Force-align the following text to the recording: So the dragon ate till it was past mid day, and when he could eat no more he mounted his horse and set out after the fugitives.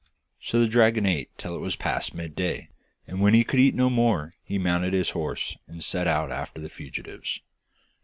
So 0.39 0.59
the 0.59 0.65
dragon 0.67 1.05
ate 1.05 1.29
till 1.37 1.55
it 1.55 1.59
was 1.61 1.75
past 1.75 2.15
mid 2.15 2.35
day, 2.35 2.69
and 3.05 3.21
when 3.21 3.35
he 3.35 3.43
could 3.43 3.59
eat 3.59 3.75
no 3.75 3.87
more 3.87 4.33
he 4.43 4.57
mounted 4.57 4.93
his 4.93 5.11
horse 5.11 5.57
and 5.67 5.83
set 5.83 6.07
out 6.07 6.31
after 6.31 6.59
the 6.59 6.69
fugitives. 6.69 7.39